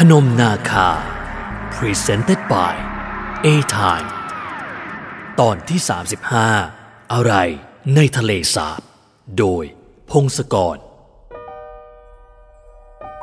[0.00, 0.88] พนมนาคา
[1.76, 2.74] Presented by
[3.46, 4.08] A Time
[5.40, 5.80] ตอนที่
[6.46, 7.34] 35 อะไร
[7.94, 8.80] ในทะเลสาบ
[9.38, 9.64] โดย
[10.10, 10.76] พงศกร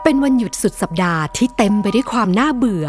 [0.04, 2.88] เป็นวันหยุดสุดสัปดาห์ที่เต็มไปด้วยความน่าเบื่อ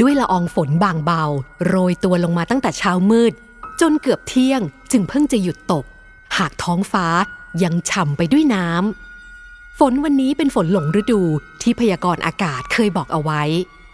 [0.00, 1.24] ด้วยละอองฝนบางเบา
[1.66, 3.32] โรยตัวลงมาตั้งแต่เช้ามืด
[3.80, 4.60] จนเกือบเที่ยง
[4.92, 5.84] จึงเพิ่งจะหยุดตก
[6.36, 7.06] หากท้องฟ้า
[7.62, 9.11] ยังฉ่ำไปด้วยน้ำ
[9.90, 11.22] นวันนี้เป็นฝนหลงฤดู
[11.62, 13.42] ที่พยากรณ์อากาศเคยบอกเอาไว้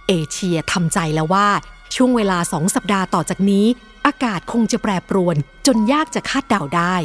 [0.09, 1.49] เอเชียทำใจแล้วว่า
[1.95, 3.67] ช่วงเวลาสองสัปดาห์ต่อจากนี้
[4.07, 6.97] อากาศคงจะแปรปรวน จนยากจะคาดเดาได้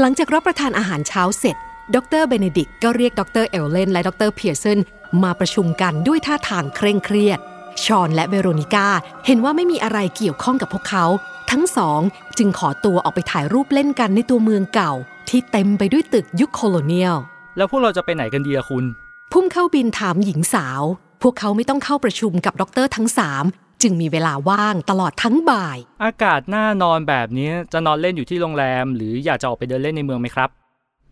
[0.00, 1.56] หลังจากรับประทานอาหารเช้าเสร็จ
[1.94, 4.78] ดรเบเนดิกก็เรียกดรเอลเลนและดรเพียร์สัน
[5.22, 7.38] มาประชุมกันด้วยท่าทางเคร่งเครียด
[7.84, 8.88] ชอนและเวโรนิก้า
[9.26, 11.04] เห็นว่าไม่มีอะไรเกี่ยวข้องกับพวกเขา
[11.50, 12.00] ทั้งสอง
[12.38, 14.92] จึงขอตัวออกไปถ่ายรูปเล่นกันในตัวเมืองเก่า
[15.28, 17.16] ที่เต็มไปด้วยตึกยุค colonial
[17.56, 18.84] แล้วพวกเราจะไปไหนกันดีอะคุณ
[19.32, 20.82] พุ่มข้าวบิณฑ์ถามหญิงสาว
[21.22, 23.44] พวกเขาไม่ต้องเข้าประชุมกับด็อกเตอร์ทั้งสาม
[23.82, 30.48] จึงมีเวลาว่างตลอดทั้งบ่าย อากาศน่านอนแบบนี้จะนอนเล่นอยู่ที่โรงแรม หรืออยากจะออกไปเดินเล่นในเมืองไหมครับ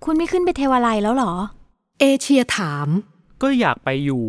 [0.05, 1.35] คุณไม่ขึ้นไปเทวาลัยแล้วเหรอ
[2.01, 2.89] เอเชียถาม
[3.43, 4.25] ก็อยากไปอยู่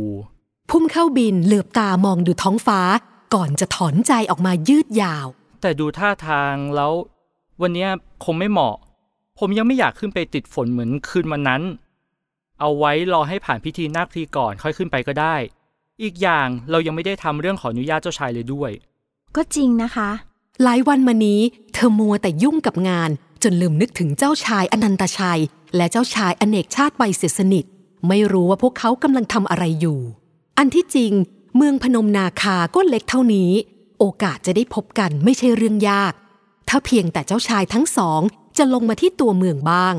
[0.69, 2.79] พุ่มข้าวบิณฑ์เหลือบตามองดูท้องฟ้า
[3.33, 5.27] ก่อนจะถอนใจออกมายืดยาว
[5.61, 6.91] แต่ดูท่าทางแล้ว
[7.61, 7.89] วันเนี้ย
[8.25, 8.75] คงไม่เหมาะ
[9.39, 11.61] ผมยังไม่อยากขึ้นไปติดฝนเหมือนคืนวันนั้น
[12.59, 15.35] เอาไว้รอให้ผ่านพิธีนาคพลีก่อนค่อยขึ้นไปก็ได้
[16.03, 18.71] อีกอย่างเรายังไม่ได้ทำเรื่องขออนุญาตเจ้าชายเลยด้วย
[19.35, 20.09] ก็จริงนะคะ
[20.63, 21.41] หลายวันมานี้
[21.73, 23.09] เธอมัวแต่ยุ่งกับงาน
[23.43, 25.41] จนลืมนึกถึงเจ้าชายอนันตชัย
[25.75, 27.65] และเจ้าชายอเนกชาติใบเสียสนิท
[28.07, 29.99] ไม่รู้ว่าพวกเขากำลังทำอะไรอยู่
[30.57, 31.11] อันที่จริง
[31.55, 33.51] เมืองพนมนาคาก็เล็กเท่านี้
[33.99, 36.13] โอกาสจะได้พบกันไม่ใช่เรื่องยาก
[36.69, 38.21] ถ้าเพียงแต่เจ้าชายทั้งสอง
[38.57, 39.95] จะลงมาที่ตัวเมืองบ้าง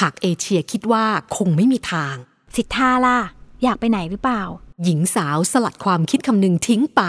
[0.00, 2.14] หากเอเชียคิดว่าคงไม่มีทาง
[2.56, 3.18] สิทธาล่ะ
[3.62, 4.42] อยากไปไหนหรือเปล่า
[4.84, 7.02] หญิงสาวสลัดความคิดคำนึงทิ้งไป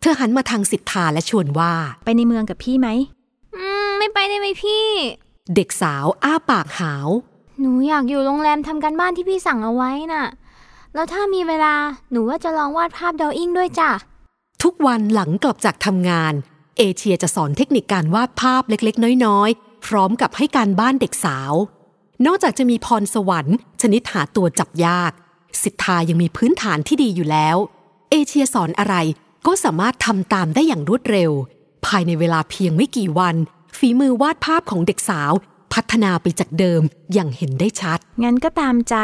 [0.00, 2.88] เธอหันมาทางสิทธาและชวนว่า ไปในเมืองกับพี่ไหม
[3.54, 4.86] อืม ไม่ไปได้ไหมพี่
[5.54, 7.08] เด็กสาวอ้าปากหาว
[7.60, 10.24] หนูอยากอยู่โรงแรมทำการบ้านที่พี่สั่งเอาไว้น่ะ
[10.94, 11.74] แล้วถ้ามีเวลา
[12.10, 13.90] หนูว่าจะลองวาดภาพดออิ่งด้วยจ้ะ
[14.62, 16.34] ทุกวันหลังกลับจากทำงาน
[16.78, 21.52] เอเชียจะสอนเทคนิคการวาดภาพเล็กๆ น้อยๆ พร้อมกับให้การบ้านเด็กสาว
[22.26, 25.12] นอกจากจะมีพรสวรรค์ ชนิดหาตัวจับยาก
[25.62, 27.56] สิทธายังมีพื้นฐานที่ดีอยู่แล้ว
[28.10, 28.94] เอเชียสอนอะไร
[29.46, 31.30] ก็สามารถทำตามได้อย่างรวดเร็ว
[31.86, 33.36] ภายในเวลาเพียงไม่กี่วัน
[33.78, 35.32] ฝีมือวาดภาพของเด็กสาว
[35.72, 36.82] พัฒนาไปจากเดิม
[37.12, 38.96] อย่างเห็นได้ชัด งั้นก็ตามใจ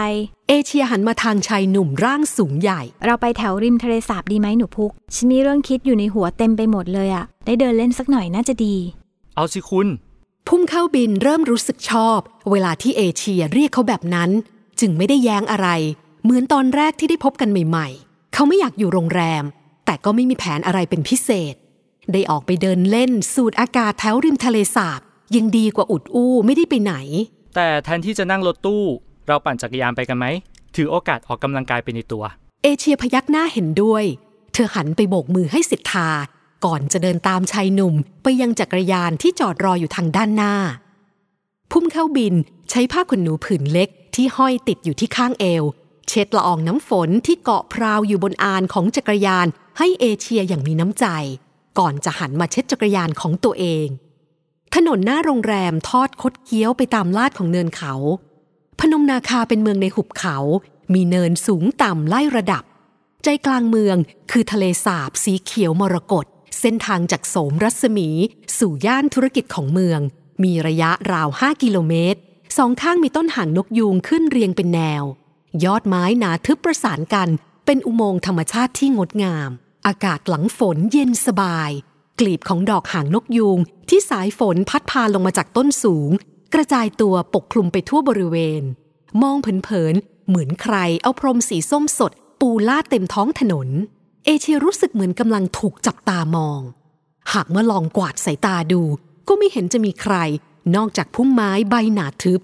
[0.49, 8.75] เอเชียหันมาทางชายหนุ่มร่างสูงใหญ่ เราไปแถวริมทะเลสาบดีไหมหนูพุกฉันมีเรื่องคิดอยู่ในหัวเต็มไปหมดเลยอะได้เดินเล่นสักหน่อยน่าจะดี
[9.37, 9.87] เอาสิคุณ
[10.53, 12.19] พุ่มเข้าบินเริ่มรู้สึกชอบ
[12.51, 14.31] เวลาที่เอเชียเรียกเขาแบบนั้น
[14.81, 15.69] จึงไม่ได้แย้งอะไร
[16.23, 19.45] เหมือนตอนแรกที่ได้พบกันใหม่ ๆ เขาไม่อยากอยู่โรงแรม
[19.87, 21.55] แต่ก็ไม่มีแผนอะไรเป็นพิเศษ
[22.13, 25.01] ได้ออกไปเดินเล่นสูดอากาศแถวริมทะเลสาบ
[25.37, 26.95] ยังดีกว่าอุดอู้ไม่ได้ไปไหน
[27.57, 28.85] แต่แทนที่จะนั่งรถตู้
[29.27, 30.27] เราปั่นจักรยานไปกันไหม
[30.77, 32.25] ถือโอกาสออกกำลังกายไปในตัว
[32.63, 34.05] เอเชียพยักหน้าเห็นด้วย
[34.53, 36.09] เธอหันไปโบกมือให้สิทธา
[36.65, 40.55] ก่อนจะเดินตามชายหนุ่มไปยังจักรยานที่จอดรออยู่ทางด้านหน้า
[41.71, 42.35] พุ่มเข้าบิน
[42.71, 45.65] ใช้ผ้าขนหนูผืนเล็กที่ห้อยติดอยู่ที่ข้างเอว
[46.09, 49.47] เช็ดละอองน้ำฝนที่เกาะพราวอยู่บนอานของจักรยาน
[49.79, 51.07] ให้เอเชียอย่างมีน้ำใจ
[51.79, 53.87] ก่อนจะหันมาเช็ดจักรยานของตัวเอง
[54.75, 57.95] ถนนหน้าโรงแรมทอดคดเคี้ยวไปตามลาดของเนินเขา
[58.81, 60.37] พนมนาคาเป็นเมืองในหุบเขา
[60.95, 62.65] มีเนินสูงต่ำไล่ระดับ
[63.25, 63.97] ใจกลางเมือง
[64.31, 66.27] คือทะเลสาบสีเขียวมรกต
[66.61, 68.09] เส้นทางจากโสมรัศมี
[68.59, 70.01] สู่ย่านธุรกิจของเมือง
[70.43, 72.19] มีระยะราว 5 กิโลเมตร
[72.57, 75.05] สองข้างมีต้นหางนกยูงขึ้นเรียงเป็นแนว
[75.65, 77.29] ยอดไม้หนาทึบประสานกัน
[77.67, 79.51] เป็นอุโมงค์ธรรมชาติที่งดงาม
[79.87, 81.71] อากาศหลังฝนเย็นสบาย
[82.21, 83.59] กลีบของดอกหางนกยูง
[83.89, 86.11] ที่สายฝนพัดพาลงมาจากต้นสูง
[86.55, 88.63] กระจายตัวปกคลุมไปทั่วบริเวณ
[89.23, 93.69] มองเผินๆเหมือนใครเอาพรมสีส้มสดปูลาดเต็มท้องถนน
[94.25, 96.61] เอเชียรู้สึกเหมือนกำลังถูกจับตามอง
[97.33, 98.83] หากเมื่อลองกวาดสายตาดู
[99.29, 100.15] ก็ไม่เห็นจะมีใคร
[100.77, 102.41] นอกจากพุ่มไม้ใบหนาทึบ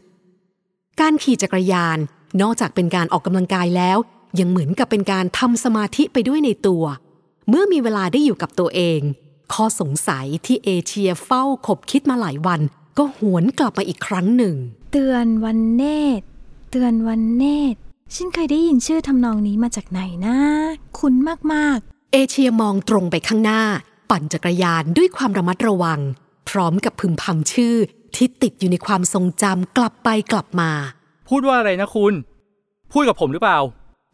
[1.01, 1.99] การขี่จักรยาน
[2.43, 3.99] นอกจากเป็นการออกกำลังกายแล้ว
[4.41, 6.85] ยังเหมือนกับเป็นการทำสมาธิไปด้วยในตัว
[7.49, 9.01] เมื่อมีเวลาได้อยู่กับตัวเอง
[9.53, 12.61] ข้อสงสัยที่เอเชียเฝ้าคบคิดมาหลายวัน
[12.99, 14.57] ก็หวนกลับมาอีกครั้งหนึ่ง
[14.93, 15.83] เตือนวันเน
[16.19, 16.25] ตร
[16.71, 17.79] เตือนวันเนตร
[18.13, 20.37] ฉันเคยได้ยินชื่อทำนองนี้มาจากไหนนะ
[20.99, 21.15] คุ้น
[21.53, 21.79] มาก
[22.13, 23.63] เอเชียมองตรงไปข้างหน้า
[24.11, 26.01] ปั่นจักรยานด้วยความระมัดระวัง
[26.49, 27.75] พร้อมกับพึมพำชื่อ
[28.15, 30.71] ที่ติดอยู่ในความทรงจำกลับไปกลับมา
[31.29, 32.13] พูดว่าอะไรนะคุณ
[32.93, 33.59] พูดกับผมหรือเปล่า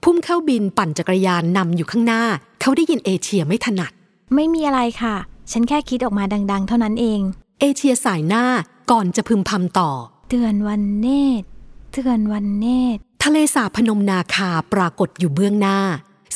[0.03, 2.23] พุ่มเข้าบินปั่นจักรยานนำอยู่ข้างหน้า
[2.61, 3.93] เขาได้ยินเอเชียไม่ถนัด
[4.35, 5.17] ไม่มีอะไรค่ะ
[5.53, 7.21] ฉันแค่คิดออกมาดัง ๆ เท่านั้นเอง
[7.61, 8.45] เอเชียสายหน้า
[8.91, 9.91] ก่อนจะพึมพำต่อ
[10.29, 11.09] เตือนวันเน
[11.41, 11.47] ตร
[11.93, 12.67] เตือนวันเน
[12.97, 15.79] ตร ทะเลสาบพนมนาคาปรากฏอยู่เบื้องหน้า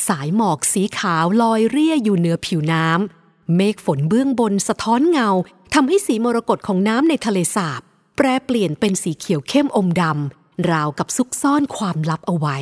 [0.06, 5.28] สายหมอกสีขาวลอยเรี่ยอยู่เหนือผิวน้ำเมฆฝนเบื้องบนสะท้อนเงา
[5.74, 7.80] ทำให้สีมรกตของน้ำในทะเลสาบ
[8.16, 12.58] แปรเปลี่ยนเป็นสีเขียวเข้มอมดำราวกับซุกซ่อนความลับเอาไว้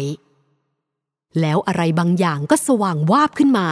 [1.40, 3.66] แล้วอะไรบางอย่างก็สว่างวาบขึ้นมา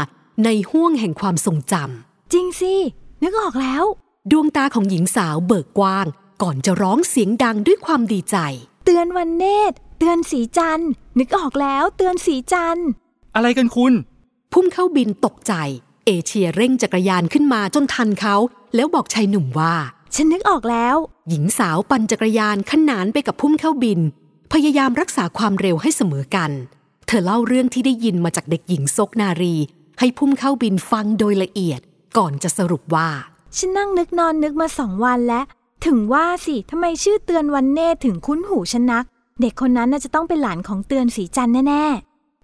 [0.44, 2.74] ในห้วงแห่งความทรงจำจริงสิ
[3.22, 3.84] นึกออกแล้ว
[4.30, 6.06] ดวงตาของหญิงสาวเบิกกว้าง
[6.42, 8.36] ก่อนจะร้องเสียงดังด้วยความดีใจ
[8.84, 12.88] เตือนวันเนตร เตือนสีจันทร์นึกออกแล้วเตือนสีจันทร์
[13.34, 13.92] อะไรกันคุณ
[14.52, 15.52] พุ่มเข้าบินตกใจ
[16.06, 18.36] เอเชียเร่งจักรยานขึ้นมาจนทันเขา
[18.74, 19.74] แล้วบอกชายหนุ่มว่า
[20.14, 20.96] ฉันนึกออกแล้ว
[21.28, 24.00] หญิงสาวปั่นจักรยานขนานไปกับพุ่มเข้าบิน
[24.52, 26.50] พยายามรักษาความเร็วให้เสมอกัน
[27.06, 29.54] เธอเล่าเรื่องที่ได้ยินมาจากเด็กหญิงซกนารี
[29.98, 31.80] ให้พุ่มเข้าบินฟังโดยละเอียด
[32.16, 33.08] ก่อนจะสรุปว่า
[33.56, 35.44] ฉันนั่งนึกนอนนึกมาสองวันแล้ว
[35.86, 39.04] ถึงว่าสิทำไมชื่อเตือนวันเนตรถึงคุ้นหูฉันนัก
[39.40, 41.84] เด็กคนนั้นน่าจะต้องเป็นหลานของเตือนสีจันทร์แน่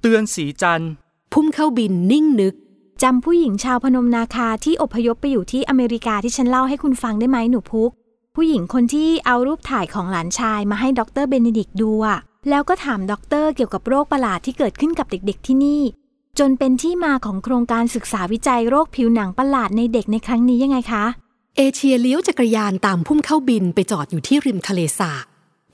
[0.03, 0.91] เตือนสีจันทร์
[1.33, 7.91] พุ่มข้าวบิณฑ์นิ่งนึกๆจำผู้หญิงชาวพนมนาคาที่อพยพไปอยู่ที่อเมริกาที่ฉันเล่าให้คุณฟังได้ไหมหนูพุก
[8.35, 12.19] ผู้หญิงคนที่เอารูปถ่ายของหลานชายมาให้ดรเบเนดิกต์ดูอะ
[12.51, 15.83] แล้วก็ถามด็อกเตอร์เกี่ยวกับโรคประหลาดที่เกิดขึ้นกับเด็กๆที่นี่
[16.39, 21.05] จนเป็นที่มาของโครงการศึกษาวิจัยโรคผิวหนังประหลาดในเด็กในครั้งนี้ยังไงคะ
[21.57, 25.27] เอเชียเลี้ยวจักรยานตามพุ่มเข้าบินไปจอดอยู่ที่ริมทะเลสาบ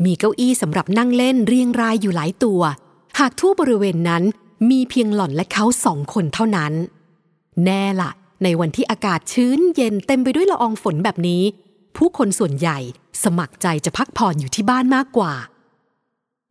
[0.05, 2.61] มีเก้าอี้สำหรับนั่งเล่นเรียงรายอยู่หลายตัว
[3.19, 4.23] หากทั่วบริเวณนั้น
[4.71, 6.73] มีเพียงหล่อนและเขาสองคนเท่านั้น
[7.65, 8.11] แน่ละ
[8.43, 11.43] ในวันที่อากาศชื้นเย็นเต็มไปด้วยละอองฝนแบบนี้
[11.97, 12.79] ผู้คนส่วนใหญ่
[13.25, 15.33] สมัครใจจะพักผ่อนอยู่ที่บ้านมากกว่า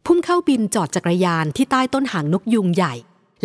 [0.05, 2.93] พุ่มเข้าบินจอดจักรยานที่ใต้ต้นหางนกยุงใหญ่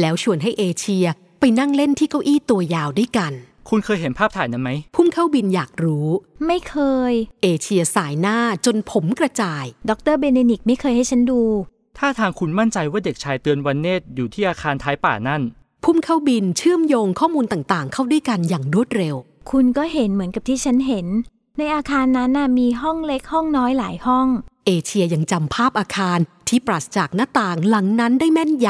[0.01, 1.07] แล้วชวนให้เอเชีย
[1.41, 3.33] ไปนั่งเล่นที่เก้าอี้ตัวยาวด้วยกัน
[3.71, 6.07] คุณเคยเห็นภาพถ่ายนั้นไหม พุ่มข้าวบิณฑ์อยากรู้
[6.47, 6.77] ไม่เค
[7.11, 11.43] ย เอเชียสายหน้าจนผมกระจาย ดรเบเนดิกต์ไม่เคยให้ฉันดู
[11.99, 15.43] ท่าทางคุณมั่นใจว่าเด็กชายเตือนวันเนตรอยู่ที่อาคารท้ายป่านั่น
[15.85, 19.15] พุ่มข้าวบิณฑ์เชื่อมโยงข้อมูลต่างๆ เข้าด้วยกันอย่างรวดเร็ว
[19.51, 21.07] คุณก็เห็นเหมือนกับที่ฉันเห็น
[21.59, 24.29] ในอาคารนั้นน่ะมีห้องเล็กห้องน้อยหลายห้อง
[24.67, 28.69] เอเชียยังจำภาพอาคารที่ปราศจากหน้าต่างหลังนั้นได้แม่นย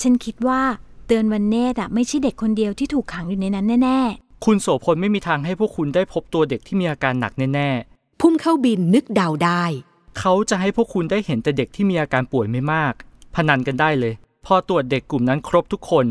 [0.00, 0.62] ฉันคิดว่า
[1.06, 4.00] เตือนวันเนตรอะไม่ใช่เด็กคนเดียวที่ถูกขังอยู่ในนั้นแน่
[4.44, 12.94] คุณโสพลไม่มีทางให้พวกคุณได้พบตัวเด็กที่มีอาการหนักแน่ำพุ่มเข้าบินนึกเดาได้ๆเขาจะให้พวกคุณได้เห็นแต่เด็กที่มีอาการป่วยไม่มาก
[13.34, 14.14] พนันกันได้เลย
[14.46, 16.06] พอตรวจเด็กกลุ่มนั้นครบทุกคน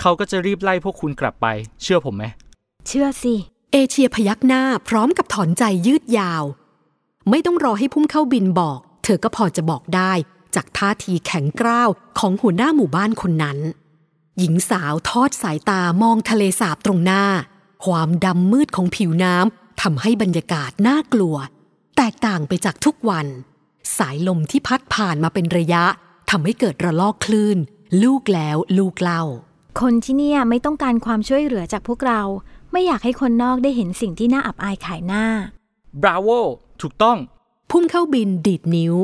[0.00, 1.46] เขาก็จะรีบไล่พวกคุณกลับไป
[1.82, 3.34] เชื่อผมไหมๆเชื่อสิ
[3.72, 6.44] เอเชียพยักหน้าพร้อมกับถอนใจยืดยาว
[7.30, 10.12] ไม่ต้องรอให้พุ่มเข้าบินบอก เธอก็พอจะบอกได้
[10.54, 13.58] จากท่าทีแข็งกร้าวของหัวหน้าหมู่บ้านคนนั้น
[14.38, 17.24] หญิงสาวทอดสายตามองทะเลสาบตรงหน้า
[17.84, 21.36] ความดำมืดของผิวน้ำทำให้บรรยากาศน่ากลัว
[21.96, 23.26] แตกต่างไปจากทุกวัน
[23.98, 25.84] สายลมที่พัดผ่านมาเป็นระยะ
[26.30, 27.58] ทำให้เกิดระลอกคลื่น
[28.02, 29.22] ลูกแล้วลูกเล่า
[29.80, 32.22] คนที่เนี่ยไม่ต้องการความช่วยเหลือจากพวกเรา
[32.72, 35.24] ไม่อยากให้คนนอกได้เห็นสิ่งที่น่าอับอายขายหน้า
[36.02, 36.28] บราโว
[36.80, 37.18] ถูกต้อง
[37.70, 38.94] พุ่มเข้าบินดีดนิ้ว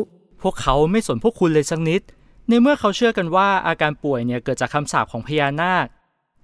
[0.42, 2.02] พวกเขาไม่สนพวกคุณเลยสักนิด
[2.50, 5.86] ในเมื่อเขาเชื่อกันว่าอาการป่วยเนี่ยเกิดจากคำสาปของพญานาค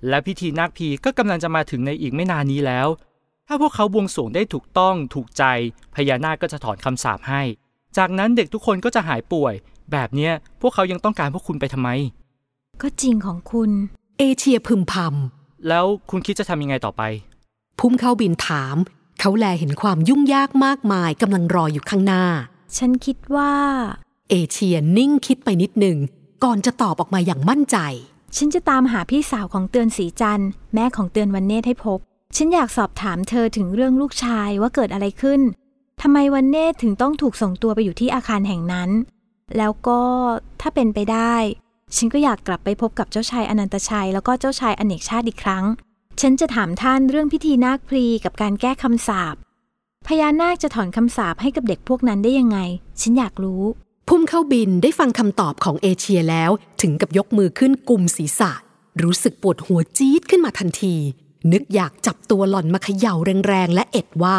[0.08, 2.88] และพิธีนาคพีก็กำลังจะมาถึงในอีกไม่นานนี้แล้ว
[3.46, 5.44] ถ้าพวกเขาบวงสรวงได้ถูกต้องถูกใจ
[5.94, 7.42] พญานาคก็จะถอนคำสาปให้
[7.96, 9.54] จากนั้นเด็กทุกคนก็จะหายป่วย
[9.92, 11.88] แบบเนี้ยพวกเขายังต้องการพวกคุณไปทำไม
[12.82, 13.70] ก็จริงของคุณ
[14.18, 14.94] เอเชียพึมพ
[15.68, 18.76] แล้วคุณคิดจะทำยังไงต่อไปำพุ่มเข้าบินถาม
[19.20, 22.24] เขาแลเห็นความยุ่งยากมากมายกำลังรออยู่ข้างหน้า
[22.76, 23.52] ฉันคิดว่า
[24.30, 25.98] เอเชียนิ่งคิดไปนิดหนึ่ง
[26.44, 27.76] ก่อนจะตอบออกมาอย่างมั่นใจ
[28.36, 30.42] ฉันจะตามหาพี่สาวของเตือนสีจัน
[30.74, 31.98] แม่ของเตือนวันเนตให้พบ
[32.36, 35.40] ฉันอยากสอบถามเธอถึงเรื่องลูกชายว่าเกิดอะไรขึ้น
[36.02, 38.90] ทำไมวันเนตถึงต้องถูกส่งตัวไปอยู่ที่อาคารแห่งนั้น
[39.56, 40.00] แล้วก็
[40.60, 41.34] ถ้าเป็นไปได้
[41.96, 45.64] ฉันก็อยากกลับไปพบกับเจ้าชายอนันตชัย แล้วก็เจ้าชายอเนกชาติอีกครั้ง
[46.20, 49.36] ฉันจะถามท่านเรื่องพิธีนาคพลีกับการแก้คำสาป
[50.06, 52.58] พญานาคจะถอนคำสาปให้กับเด็กพวกนั้นได้ยังไง
[53.00, 53.62] ฉันอยากรู้
[54.08, 56.50] พุ่มเข้าบินได้ฟังคำตอบของเอเชียแล้ว
[56.82, 58.52] ถึงกับยกมือขึ้นกลุ่มศีรษะ
[59.02, 60.96] รู้สึกปวดหัวจี๊ดขึ้นมาทันที
[61.52, 63.14] นึกอยากจับตัวหล่อนมาเขย่า
[63.46, 64.38] แรงๆ และเอ็ดว่า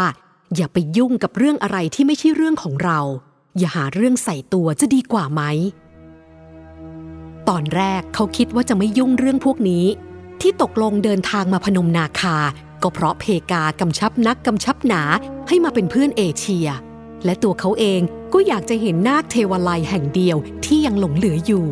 [0.56, 3.00] อย่าไปยุ่งกับเรื่องอะไรที่ไม่ใช่เรื่องของเรา
[3.58, 5.42] อย่าหาเรื่องใส่ตัวจะดีกว่าไหม
[7.50, 9.86] ตอนแรกเขาคิดว่าจะไม่ยุ่งเรื่องพวกนี้
[10.42, 12.38] ที่ตกลงเดินทางมาพนมนาคา
[12.84, 15.02] ก็เพราะเพกากำชับนักกำชับหนา
[15.48, 16.68] ให้มาเป็นเพื่อนเอเชีย
[17.26, 18.02] และตัวเขาเอง
[18.40, 21.68] ก็อยากจะเห็นนาคเทวาลัยแห่งเดียวที่ยังหลงเหลืออยู่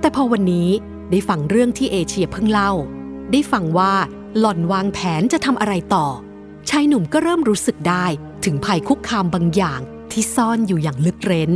[0.00, 0.68] แต่พอวันนี้
[1.10, 2.72] ได้ฟังเรื่องที่เอเชียเพิ่งเล่า
[3.32, 3.94] ได้ฟังว่า
[4.38, 6.06] หล่อนวางแผนจะทำอะไรต่อ
[6.70, 8.06] ชายหนุ่มก็เริ่มรู้สึกได้
[8.44, 9.80] ถึงภัยคุกคามบางอย่าง
[10.12, 11.52] ที่ซ่อนอยู่อย่างลึกเร้น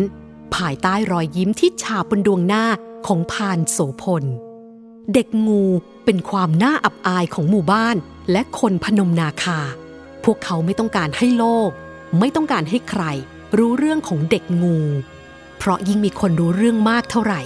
[0.55, 2.65] ภายใต้รอยยิ้มที่ฉาบบนดวงหน้า
[3.07, 4.25] ของพานโสพล
[5.13, 5.65] เด็กงู
[6.05, 7.97] เป็นความน่าอับอายของหมู่บ้าน
[8.31, 9.61] และคนพนมนาคา
[10.25, 11.71] พวกเขาไม่ต้องการให้โลก
[12.19, 13.05] ไม่ต้องการให้ใคร
[13.57, 14.79] รู้เรื่องของเด็กงู
[15.59, 17.41] เพราะยิ่งมีคนรู้เรื่องมากเท่าไหร่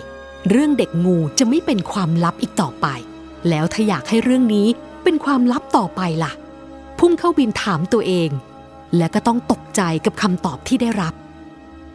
[0.50, 2.86] เรื่องเด็กงูจะไม่เป็นความลับอีกต่อไป
[3.48, 4.68] แล้วถ้าอยากให้เรื่องนี้
[5.04, 6.32] เป็นความลับต่อไปล่ะ
[6.98, 8.30] พุ่งเข้าบินถามตัวเอง
[8.96, 11.14] และก็ต้องตกใจกับคำตอบที่ได้รับ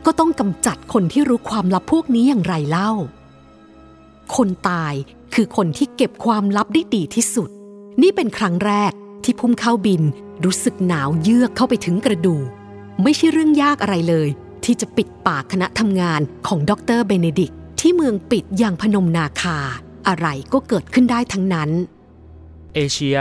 [0.05, 2.91] ก็ต้องกำจัดคนที่รู้ความลับพวกนี้อย่างไรเล่า
[4.35, 4.93] คนตาย
[5.33, 7.49] คือคนที่เก็บความลับได้ดีที่สุด
[8.01, 8.91] นี่เป็นครั้งแรก
[9.23, 10.03] ที่พุ่มเข้าบิน
[10.43, 12.47] รู้สึกหนาวเยือกเข้าไปถึงกระดูก
[13.03, 14.27] ไม่ใช่เรื่องยากอะไรเลย
[14.63, 19.57] ที่จะปิดปากคณะทำงานของดรเบเนดิกที่เมืองปิดอย่างพนมนาคา
[20.07, 21.69] อะไรก็เกิดขึ้นได้ทั้งนั้น
[22.75, 23.17] เอเชีย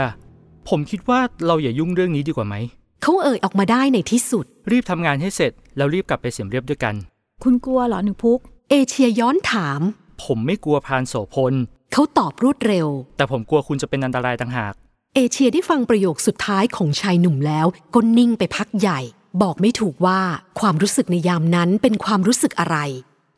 [0.69, 2.55] ผมคิดว่าเราอย่ายุ่งเรื่องนี้ดีกว่าไหม
[3.01, 6.95] เขาเอ่ยออกมาได้ในที่สุด รีบทำงานให้เสร็จ แล้วรีบกลับไปเสียมเรียบด้วยกัน
[7.43, 8.39] คุณกลัวเหรอหนูพุก
[8.71, 9.81] เอเชียย้อนถาม
[10.23, 11.53] ผมไม่กลัวพรานโสพล
[11.93, 14.73] เขาตอบรวดเร็ว แต่ผมกลัวคุณจะเป็นอันตรายต่างหาก
[15.15, 18.99] เอเชียได้ฟังประโยคสุดท้ายของชายหนุ่มแล้วก็นิ่งไปพักใหญ่
[19.41, 20.21] บอกไม่ถูกว่า
[20.59, 22.77] ความรู้สึกในยามนั้นเป็นความรู้สึกอะไร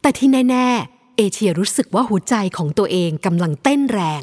[0.01, 4.21] แต่ที่แน่ ๆ เอเชียรู้สึกว่าหัวใจของตัวเองกำลังเต้นแรง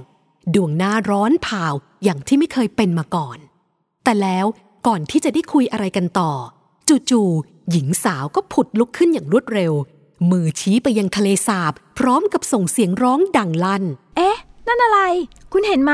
[0.54, 1.64] ดวงหน้าร้อนเผา
[2.04, 3.38] อย่างที่ไม่เคยเป็นมาก่อน
[4.04, 4.46] แต่แล้ว
[4.86, 6.32] ก่อนที่จะได้คุยอะไรกันต่อ
[7.10, 9.72] จู่ๆหญิงสาวก็ผุดลุกขึ้นอย่างรวดเร็ว
[10.30, 13.84] มือชี้ไปยังทะเลสาบ พร้อมกับส่งเสียงร้องดังลั่น
[14.16, 15.00] เอ๊ะ นั่นอะไร
[15.52, 15.92] คุณเห็นไหม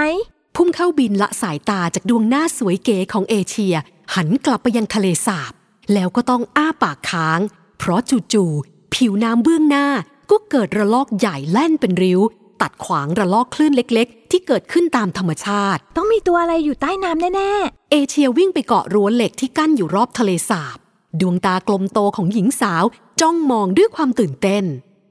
[0.57, 3.75] พุ่งเข้าบินละสายตาจากดวงหน้าสวยเก๋ของเอเชีย
[4.15, 5.53] หันกลับไปยังทะเลสาบ
[5.93, 7.41] แล้วก็ต้องอ้าปากค้าง
[7.79, 8.01] เพราะ
[8.33, 9.87] จู่ๆผิวน้ำเบื้องหน้า
[10.31, 12.21] ก็เกิดระลอกใหญ่แล่นเป็นริ้ว
[12.61, 17.53] ตัดขวางระลอกคลื่นเล็ก ๆ ที่เกิดขึ้นตามธรรมชาติ ต้องมีตัวอะไรอยู่ใต้น้ำแน่
[17.91, 20.79] เอเชียวิ่งไปเกาะรั้วเหล็กที่กั้นอยู่รอบทะเลสาบ
[21.21, 22.85] ดวงตากลมโตของหญิงสาว
[23.21, 24.65] จ้องมองด้วยความตื่นเต้น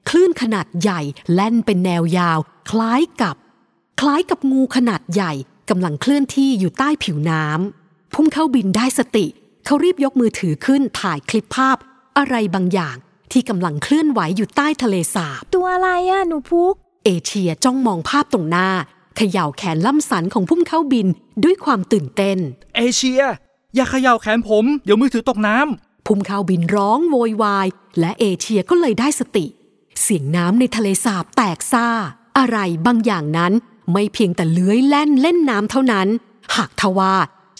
[0.08, 1.00] คลื่นขนาดใหญ่
[1.34, 2.38] แล่นเป็นแนวยาว
[2.70, 3.36] คล้ายกับ
[4.00, 5.32] คล้ายกับงูขนาดใหญ่
[5.70, 9.26] กำลังเคลื่อนที่อยู่ใต้ผิวน้ำพุ่งเข้าบินได้สติ
[9.64, 11.76] เขารีบยกมือถือขึ้นถ่ายคลิปภาพ
[12.18, 12.96] อะไรบางอย่าง
[13.32, 18.68] ที่กำลังเคลื่อนไหวอยู่ใต้ทะเลสาบๆตัวอะไรอะหนูพุก เอเชียจ้องมองภาพตรงหน้า
[19.16, 21.06] เขย่าแขนล่ำสันของพุ่มเข้าบิน
[21.44, 22.38] ด้วยความตื่นเต้น
[22.76, 23.22] เอเชีย
[23.74, 27.66] อย่าเขย่าแขนผม เดี๋ยวมือถือตกน้ำพุ่มข้าวบินร้องโวยวาย
[28.00, 29.46] และเอเชียก็เลยได้สติ
[30.02, 31.86] เสียงน้ำในทะเลสาบแตกซ่า
[32.38, 33.52] อะไรบางอย่างนั้น
[33.92, 36.08] ไม่เพียงแต่เลื้อยแล่นเล่นน้ำเท่านั้น
[36.56, 37.14] หากทว่า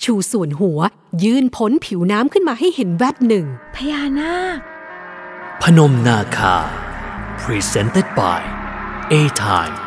[0.04, 0.80] ชูส่วนหัว
[1.22, 4.58] ยื่นพ้นผิวน้ำขึ้นมาให้เห็นแวบหนึ่ง พญานาค
[5.62, 6.56] พนมนาคา
[7.42, 8.40] Presented by
[9.12, 9.81] A Time